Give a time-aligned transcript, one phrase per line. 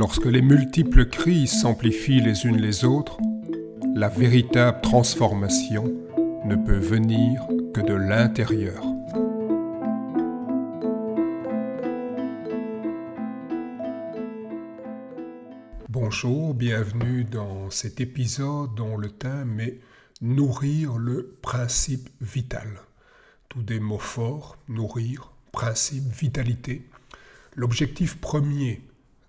[0.00, 3.18] Lorsque les multiples crises s'amplifient les unes les autres,
[3.94, 5.92] la véritable transformation
[6.46, 8.82] ne peut venir que de l'intérieur.
[15.90, 19.80] Bonjour, bienvenue dans cet épisode dont le thème est
[20.22, 22.68] Nourrir le principe vital.
[23.50, 26.88] Tous des mots forts, nourrir, principe, vitalité.
[27.54, 28.80] L'objectif premier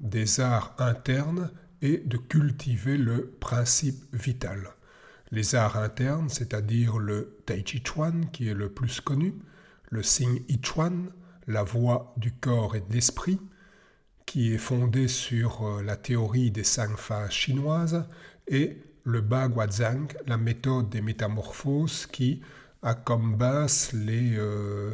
[0.02, 1.52] des arts internes
[1.82, 4.68] est de cultiver le principe vital.
[5.32, 9.36] Les arts internes, c'est-à-dire le Tai Chi Chuan, qui est le plus connu,
[9.90, 11.12] le Xing Yi Chuan,
[11.48, 13.40] la voie du corps et de l'esprit,
[14.26, 18.06] qui est fondé sur euh, la théorie des phases chinoises,
[18.48, 22.42] et le Guazhang, la méthode des métamorphoses, qui
[22.82, 24.94] a comme base les, euh,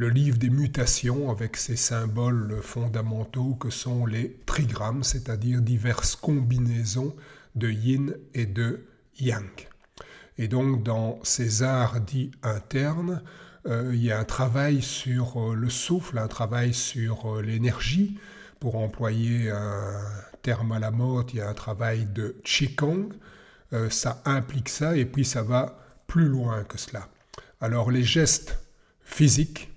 [0.00, 7.14] le livre des mutations avec ses symboles fondamentaux que sont les trigrammes, c'est-à-dire diverses combinaisons
[7.54, 8.86] de yin et de
[9.18, 9.50] yang.
[10.38, 13.22] Et donc dans ces arts dits internes,
[13.66, 18.18] euh, il y a un travail sur euh, le souffle, un travail sur euh, l'énergie.
[18.58, 20.00] Pour employer un
[20.40, 23.12] terme à la mode, il y a un travail de Qigong.
[23.90, 27.06] ça implique ça et puis ça va plus loin que cela.
[27.60, 28.58] Alors les gestes
[29.02, 29.70] physiques,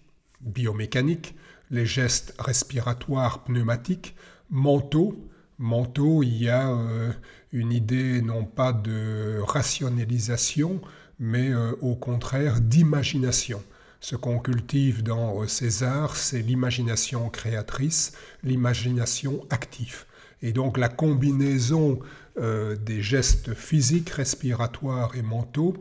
[0.43, 1.35] biomécaniques,
[1.71, 4.15] les gestes respiratoires pneumatiques,
[4.49, 5.17] mentaux.
[5.57, 7.11] Mentaux, il y a euh,
[7.51, 10.81] une idée non pas de rationalisation,
[11.19, 13.61] mais euh, au contraire d'imagination.
[13.99, 20.05] Ce qu'on cultive dans euh, ces arts, c'est l'imagination créatrice, l'imagination active.
[20.41, 21.99] Et donc la combinaison
[22.35, 25.77] des gestes physiques, respiratoires et mentaux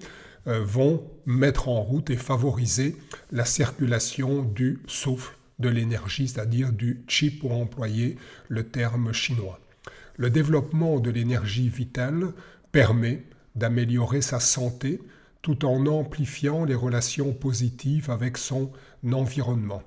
[0.47, 2.97] vont mettre en route et favoriser
[3.31, 8.17] la circulation du souffle, de l'énergie, c'est-à-dire du chi pour employer
[8.49, 9.61] le terme chinois.
[10.17, 12.33] Le développement de l'énergie vitale
[12.73, 13.25] permet
[13.55, 15.01] d'améliorer sa santé
[15.43, 18.73] tout en amplifiant les relations positives avec son
[19.13, 19.83] environnement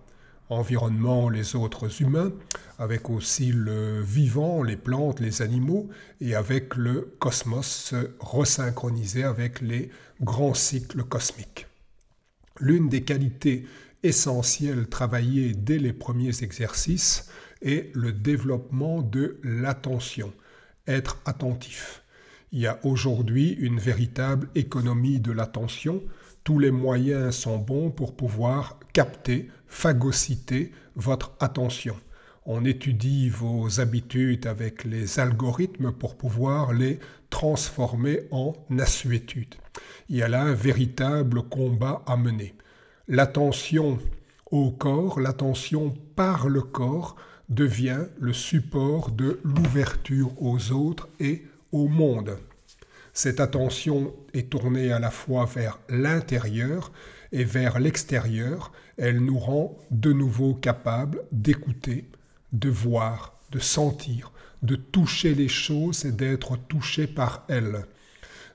[0.49, 2.31] environnement, les autres humains,
[2.77, 5.89] avec aussi le vivant, les plantes, les animaux,
[6.21, 9.89] et avec le cosmos resynchronisé avec les
[10.21, 11.67] grands cycles cosmiques.
[12.59, 13.65] L'une des qualités
[14.03, 17.29] essentielles travaillées dès les premiers exercices
[17.61, 20.31] est le développement de l'attention,
[20.87, 22.03] être attentif.
[22.51, 26.01] Il y a aujourd'hui une véritable économie de l'attention.
[26.43, 31.95] Tous les moyens sont bons pour pouvoir capter, phagocyter votre attention.
[32.45, 36.99] On étudie vos habitudes avec les algorithmes pour pouvoir les
[37.29, 39.55] transformer en assuétude.
[40.09, 42.53] Il y a là un véritable combat à mener.
[43.07, 43.99] L'attention
[44.51, 47.15] au corps, l'attention par le corps
[47.49, 52.37] devient le support de l'ouverture aux autres et au monde.
[53.13, 56.91] Cette attention est tournée à la fois vers l'intérieur
[57.35, 62.05] et vers l'extérieur, elle nous rend de nouveau capables d'écouter,
[62.53, 64.31] de voir, de sentir,
[64.63, 67.83] de toucher les choses et d'être touchés par elles.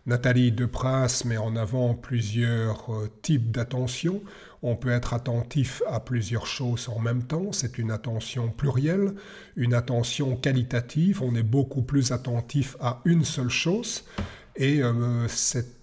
[0.06, 4.22] Nathalie Depras met en avant plusieurs euh, types d'attention.
[4.62, 9.12] On peut être attentif à plusieurs choses en même temps, c'est une attention plurielle,
[9.56, 14.04] une attention qualitative, on est beaucoup plus attentif à une seule chose,
[14.56, 15.79] et euh, cette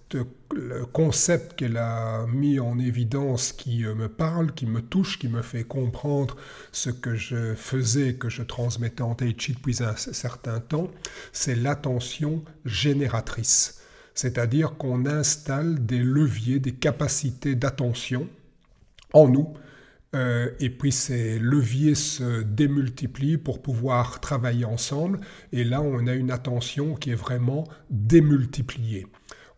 [0.54, 5.28] le concept qu'elle a mis en évidence qui euh, me parle, qui me touche, qui
[5.28, 6.36] me fait comprendre
[6.72, 10.90] ce que je faisais, que je transmettais en Tai depuis un certain temps,
[11.32, 13.82] c'est l'attention génératrice.
[14.14, 18.28] C'est-à-dire qu'on installe des leviers, des capacités d'attention
[19.12, 19.54] en nous,
[20.16, 25.20] euh, et puis ces leviers se démultiplient pour pouvoir travailler ensemble,
[25.52, 29.06] et là on a une attention qui est vraiment démultipliée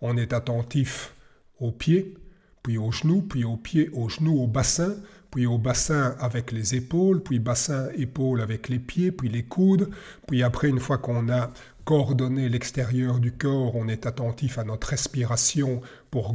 [0.00, 1.15] on est attentif
[1.61, 2.15] aux pieds,
[2.62, 4.95] puis aux genoux, puis aux pieds, aux genoux, au bassin,
[5.30, 9.91] puis au bassin avec les épaules, puis bassin, épaule avec les pieds, puis les coudes,
[10.27, 11.53] puis après, une fois qu'on a
[11.84, 15.80] coordonné l'extérieur du corps, on est attentif à notre respiration
[16.10, 16.34] pour,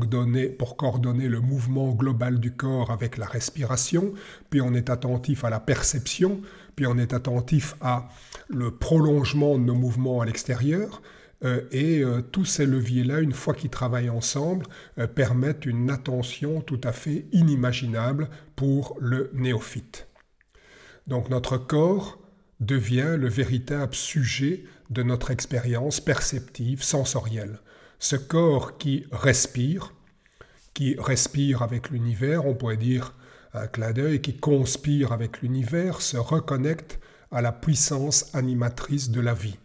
[0.58, 4.14] pour coordonner le mouvement global du corps avec la respiration,
[4.50, 6.42] puis on est attentif à la perception,
[6.76, 8.10] puis on est attentif à
[8.50, 11.02] le prolongement de nos mouvements à l'extérieur,
[11.72, 14.66] et euh, tous ces leviers-là, une fois qu'ils travaillent ensemble,
[14.98, 20.08] euh, permettent une attention tout à fait inimaginable pour le néophyte.
[21.08, 22.20] Donc notre corps
[22.60, 27.60] devient le véritable sujet de notre expérience perceptive, sensorielle.
[28.00, 29.94] Ce corps qui respire,
[30.74, 33.14] qui respire avec l'univers, on pourrait dire
[33.54, 37.00] un clin d'œil, qui conspire avec l'univers, se reconnecte
[37.32, 39.58] à la puissance animatrice de la vie.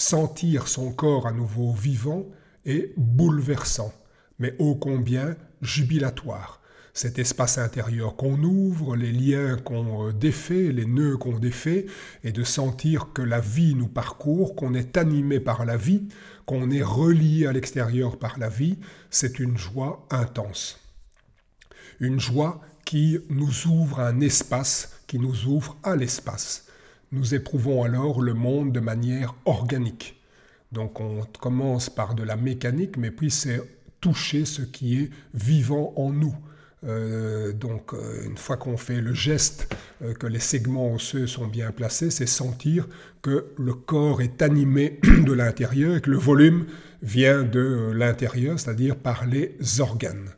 [0.00, 2.24] Sentir son corps à nouveau vivant
[2.64, 3.92] est bouleversant,
[4.38, 6.62] mais ô combien jubilatoire.
[6.94, 11.84] Cet espace intérieur qu'on ouvre, les liens qu'on euh, défait, les nœuds qu'on défait,
[12.24, 16.08] et de sentir que la vie nous parcourt, qu'on est animé par la vie,
[16.46, 18.78] qu'on est relié à l'extérieur par la vie,
[19.10, 20.80] c'est une joie intense.
[22.00, 26.69] Une joie qui nous ouvre un espace, qui nous ouvre à l'espace.
[27.12, 30.20] Nous éprouvons alors le monde de manière organique.
[30.70, 33.60] Donc on commence par de la mécanique, mais puis c'est
[34.00, 36.34] toucher ce qui est vivant en nous.
[36.86, 41.46] Euh, donc euh, une fois qu'on fait le geste, euh, que les segments osseux sont
[41.46, 42.88] bien placés, c'est sentir
[43.22, 46.66] que le corps est animé de l'intérieur et que le volume
[47.02, 50.30] vient de l'intérieur, c'est-à-dire par les organes.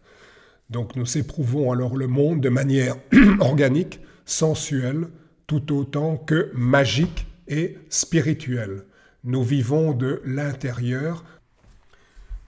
[0.70, 2.96] Donc nous éprouvons alors le monde de manière
[3.40, 5.08] organique, sensuelle,
[5.46, 8.84] tout autant que magique et spirituelle.
[9.24, 11.24] Nous vivons de l'intérieur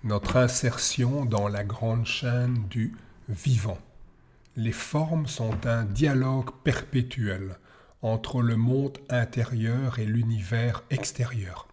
[0.05, 2.95] notre insertion dans la grande chaîne du
[3.29, 3.79] vivant.
[4.55, 7.57] Les formes sont un dialogue perpétuel
[8.03, 11.69] entre le monde intérieur et l'univers extérieur.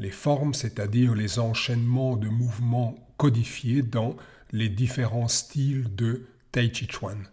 [0.00, 4.16] Les formes, c'est-à-dire les enchaînements de mouvements codifiés dans
[4.50, 7.28] les différents styles de Tai Chi Chuan.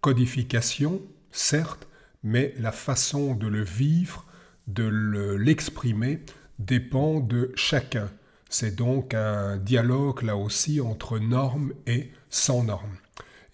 [0.00, 1.86] Codification, certes,
[2.22, 4.26] mais la façon de le vivre,
[4.66, 4.84] de
[5.36, 6.24] l'exprimer,
[6.58, 8.10] dépend de chacun.
[8.50, 12.96] C'est donc un dialogue là aussi entre normes et sans normes.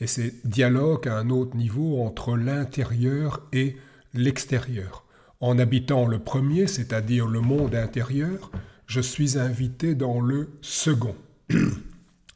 [0.01, 3.77] Et c'est dialogue à un autre niveau entre l'intérieur et
[4.13, 5.05] l'extérieur.
[5.41, 8.51] En habitant le premier, c'est-à-dire le monde intérieur,
[8.87, 11.17] je suis invité dans le second.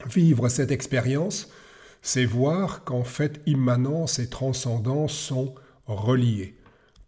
[0.07, 1.51] Vivre cette expérience,
[2.03, 5.55] c'est voir qu'en fait immanence et transcendance sont
[5.89, 6.55] reliées.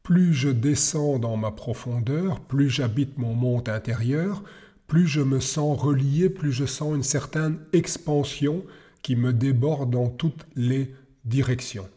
[0.02, 4.42] Plus je descends dans ma profondeur, plus j'habite mon monde intérieur,
[4.86, 8.64] plus je me sens relié, plus je sens une certaine expansion
[9.02, 10.94] qui me déborde dans toutes les
[11.24, 11.88] directions.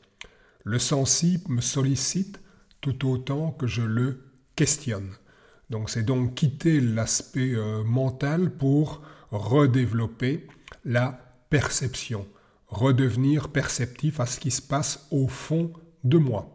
[0.64, 2.40] Le sensible me sollicite
[2.82, 4.24] tout autant que je le
[4.56, 5.10] questionne.
[5.70, 9.02] Donc c'est donc quitter l'aspect euh, mental pour
[9.32, 10.46] redévelopper
[10.86, 11.20] la
[11.50, 12.28] perception,
[12.68, 16.53] redevenir perceptif à ce qui se passe au fond de moi.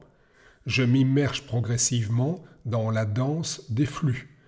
[0.69, 4.38] Je m'immerge progressivement dans la danse des flux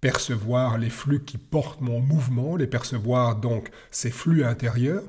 [0.00, 5.02] percevoir les flux qui portent mon mouvement, les percevoir donc ces flux intérieurs,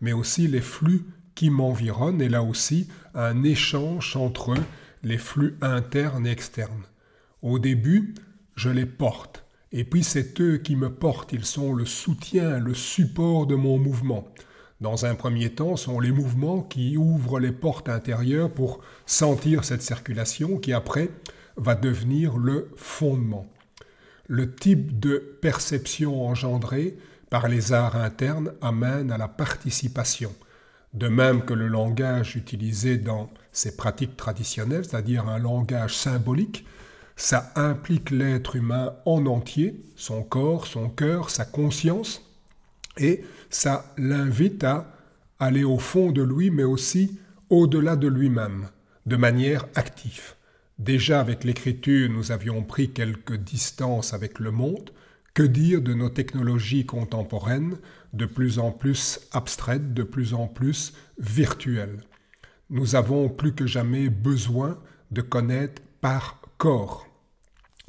[0.00, 1.04] mais aussi les flux
[1.34, 4.54] qui m'environnent, et là aussi un échange entre
[5.02, 6.84] les flux internes et externes.
[7.40, 8.14] Au début,
[8.56, 12.74] je les porte, et puis c'est eux qui me portent, ils sont le soutien, le
[12.74, 14.28] support de mon mouvement.
[14.82, 19.80] Dans un premier temps, sont les mouvements qui ouvrent les portes intérieures pour sentir cette
[19.80, 21.08] circulation qui après
[21.56, 23.46] va devenir le fondement.
[24.26, 26.96] Le type de perception engendrée
[27.30, 30.34] par les arts internes amène à la participation,
[30.94, 36.66] de même que le langage utilisé dans ces pratiques traditionnelles, c'est-à-dire un langage symbolique,
[37.14, 42.31] ça implique l'être humain en entier, son corps, son cœur, sa conscience,
[42.96, 44.92] et ça l'invite à
[45.38, 47.18] aller au fond de lui, mais aussi
[47.50, 48.68] au-delà de lui-même,
[49.06, 50.34] de manière active.
[50.78, 54.90] Déjà avec l'écriture, nous avions pris quelques distances avec le monde.
[55.34, 57.78] Que dire de nos technologies contemporaines,
[58.12, 62.02] de plus en plus abstraites, de plus en plus virtuelles?
[62.68, 64.78] Nous avons plus que jamais besoin
[65.10, 67.06] de connaître par corps.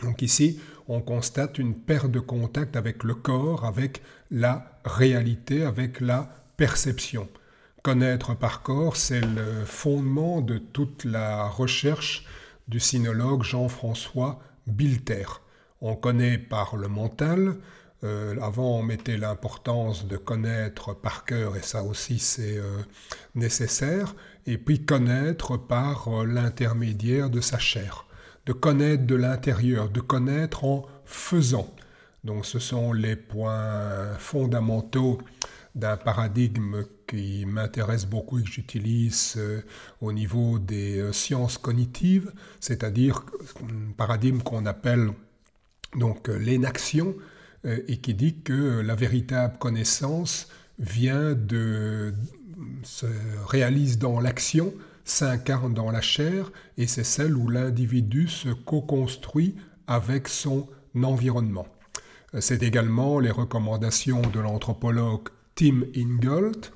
[0.02, 6.00] Donc ici, on constate une perte de contact avec le corps, avec la réalité, avec
[6.00, 7.28] la perception.
[7.82, 12.26] Connaître par corps, c'est le fondement de toute la recherche
[12.68, 15.26] du sinologue Jean-François Bilter.
[15.82, 17.58] On connaît par le mental,
[18.04, 22.82] euh, avant on mettait l'importance de connaître par cœur, et ça aussi c'est euh,
[23.36, 28.06] nécessaire, et puis connaître par euh, l'intermédiaire de sa chair,
[28.46, 31.74] de connaître de l'intérieur, de connaître en faisant.
[32.24, 35.20] Donc ce sont les points fondamentaux
[35.76, 39.62] d'un paradigme qui m'intéresse beaucoup et que j'utilise euh,
[40.02, 43.26] au niveau des euh, sciences cognitives, c'est-à-dire
[43.62, 45.10] un paradigme qu'on appelle
[45.96, 47.16] donc euh, l'énaction
[47.66, 52.14] et qui dit que la véritable connaissance vient de
[52.84, 53.06] se
[53.48, 54.74] réalise dans l'action,
[55.04, 59.56] s'incarne dans la chair et c'est celle où l'individu se co-construit
[59.88, 60.68] avec son
[61.02, 61.68] environnement.
[62.40, 66.68] C'est également les recommandations de l'anthropologue Tim Ingold,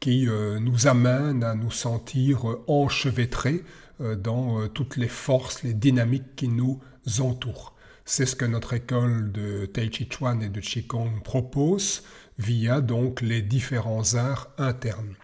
[0.00, 0.26] qui
[0.60, 3.64] nous amène à nous sentir enchevêtrés
[3.98, 6.80] dans toutes les forces, les dynamiques qui nous
[7.20, 7.74] entourent.
[8.04, 12.02] C'est ce que notre école de Tai Chi Chuan et de Qigong propose
[12.38, 15.14] via donc les différents arts internes.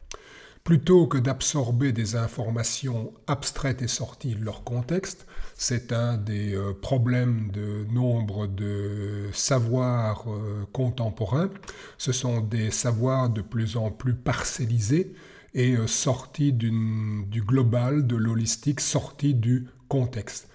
[0.65, 6.73] Plutôt que d'absorber des informations abstraites et sorties de leur contexte, c'est un des euh,
[6.75, 11.51] problèmes de nombre de savoirs euh, contemporains.
[11.97, 15.15] Ce sont des savoirs de plus en plus parcellisés
[15.55, 20.49] et euh, sortis du global, de l'holistique, sortis du contexte.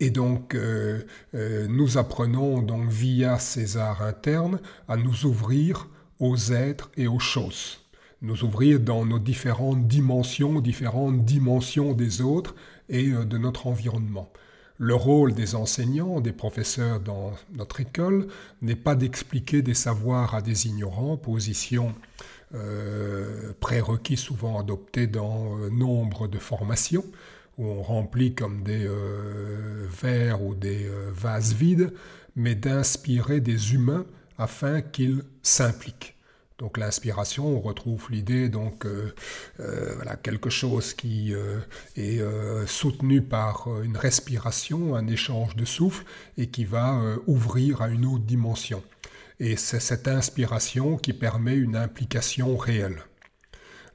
[0.00, 0.56] Et donc,
[1.32, 4.58] nous apprenons donc via ces arts internes
[4.88, 5.86] à nous ouvrir
[6.18, 7.81] aux êtres et aux choses
[8.22, 12.54] nous ouvrir dans nos différentes dimensions, différentes dimensions des autres
[12.88, 14.32] et euh, de notre environnement.
[14.78, 18.28] Le rôle des enseignants, des professeurs dans notre école,
[18.62, 21.94] n'est pas d'expliquer des savoirs à des ignorants, position
[22.54, 27.04] euh, prérequis souvent adoptée dans euh, nombre de formations,
[27.58, 28.88] où on remplit comme des
[29.90, 31.92] verres ou des vases vides,
[32.34, 34.06] mais d'inspirer des humains
[34.38, 36.16] afin qu'ils s'impliquent.
[36.62, 39.12] Donc l'inspiration, on retrouve l'idée donc euh,
[39.58, 41.58] euh, voilà quelque chose qui euh,
[41.96, 42.22] est
[42.68, 46.04] soutenu par une respiration, un échange de souffle
[46.38, 48.80] et qui va ouvrir à une autre dimension.
[49.40, 53.02] Et c'est cette inspiration qui permet une implication réelle.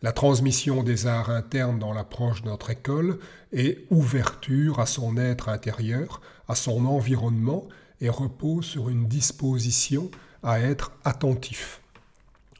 [0.01, 3.17] La transmission des arts internes dans l'approche de notre école
[3.53, 6.19] est ouverture à son être intérieur,
[6.49, 7.69] à son environnement
[8.01, 10.11] et repose sur une disposition
[10.43, 11.81] à être attentif.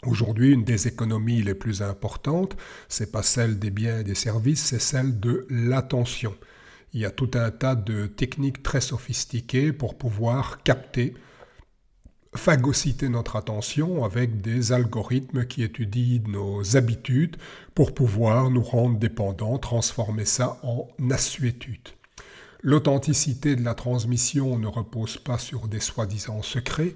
[0.06, 2.56] Aujourd'hui, une des économies les plus importantes,
[2.88, 6.36] c'est pas celle des biens et des services, c'est celle de l'attention.
[6.94, 11.16] Il y a tout un tas de techniques très sophistiquées pour pouvoir capter,
[12.36, 17.38] phagocyter notre attention avec des algorithmes qui étudient nos habitudes
[17.74, 21.90] pour pouvoir nous rendre dépendants, transformer ça en assuétude.
[22.62, 26.96] L'authenticité de la transmission ne repose pas sur des soi-disant secrets,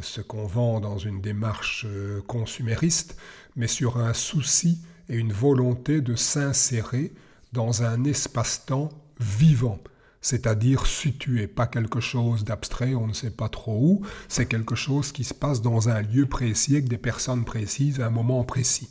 [0.00, 3.16] ce qu'on vend dans une démarche euh, consumériste,
[3.56, 7.12] mais sur un souci et une volonté de s'insérer
[7.52, 9.78] dans un espace-temps vivant,
[10.20, 15.12] c'est-à-dire situé, pas quelque chose d'abstrait, on ne sait pas trop où, c'est quelque chose
[15.12, 18.90] qui se passe dans un lieu précis avec des personnes précises à un moment précis.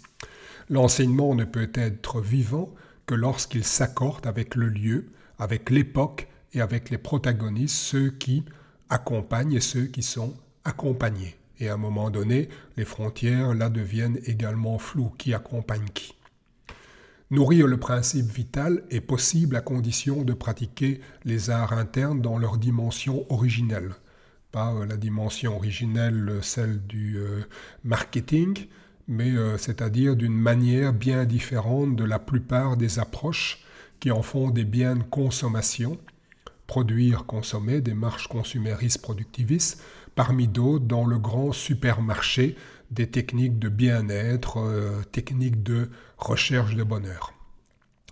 [0.70, 2.74] L'enseignement ne peut être vivant
[3.06, 8.44] que lorsqu'il s'accorde avec le lieu, avec l'époque et avec les protagonistes, ceux qui
[8.90, 11.36] accompagnent et ceux qui sont accompagner.
[11.60, 15.14] Et à un moment donné, les frontières là deviennent également floues.
[15.18, 16.14] Qui accompagne qui?
[17.30, 22.58] Nourrir le principe vital est possible à condition de pratiquer les arts internes dans leur
[22.58, 23.92] dimension originelle.
[24.52, 27.42] Pas euh, la dimension originelle, celle du euh,
[27.86, 28.68] marketing,
[29.08, 33.64] mais euh, c'est-à-dire d'une manière bien différente de la plupart des approches
[34.02, 35.98] qui en font des biens de consommation,
[36.68, 39.82] produire, consommer, des marches consuméristes productivistes,
[40.16, 42.56] parmi d'autres dans le grand supermarché
[42.92, 47.34] des techniques de bien-être, euh, techniques de recherche de bonheur.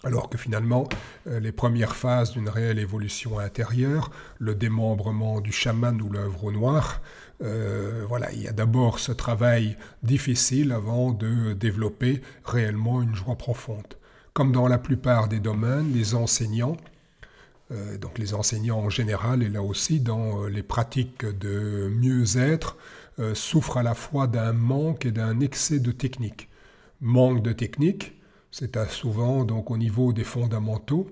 [0.05, 0.87] Alors que finalement,
[1.27, 6.51] euh, les premières phases d'une réelle évolution intérieure, le démembrement du chaman ou l'œuvre au
[6.53, 7.01] noir,
[7.41, 13.35] euh, voilà, il y a d'abord ce travail difficile avant de développer réellement une joie
[13.35, 13.95] profonde.
[14.33, 16.77] Comme dans la plupart des domaines, les enseignants
[17.99, 22.77] donc les enseignants en général, et là aussi dans euh, les pratiques de mieux-être,
[23.19, 26.49] euh, souffrent à la fois d'un manque et d'un excès de technique.
[26.99, 28.15] Manque de technique,
[28.51, 31.07] c'est souvent donc au niveau des fondamentaux.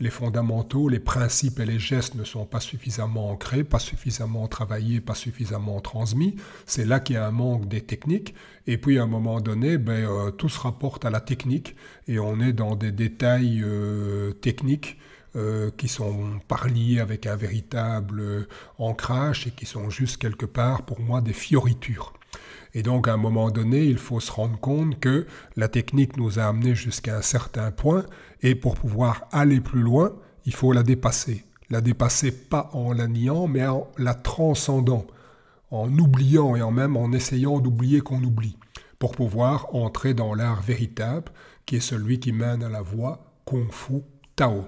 [0.00, 5.00] Les fondamentaux, les principes et les gestes ne sont pas suffisamment ancrés, pas suffisamment travaillés,
[5.00, 6.36] pas suffisamment transmis.
[6.66, 8.34] C'est là qu'il y a un manque des techniques.
[8.66, 11.74] Et puis à un moment donné, ben, tout se rapporte à la technique
[12.06, 13.64] et on est dans des détails
[14.42, 14.98] techniques
[15.36, 18.46] euh, qui sont pas liés avec un véritable
[18.78, 22.12] ancrage et qui sont juste quelque part pour moi des fioritures.
[22.74, 26.38] Et donc à un moment donné, il faut se rendre compte que la technique nous
[26.38, 28.04] a amenés jusqu'à un certain point
[28.42, 31.44] et pour pouvoir aller plus loin, il faut la dépasser.
[31.70, 35.06] La dépasser pas en la niant, mais en la transcendant,
[35.70, 38.58] en oubliant et en même en essayant d'oublier qu'on oublie,
[38.98, 41.32] pour pouvoir entrer dans l'art véritable
[41.64, 44.02] qui est celui qui mène à la voie Kung Fu
[44.36, 44.66] Tao